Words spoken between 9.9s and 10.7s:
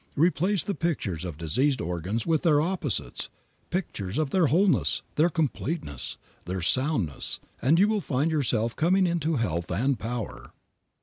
power.